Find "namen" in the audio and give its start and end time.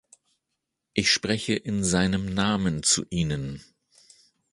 2.33-2.81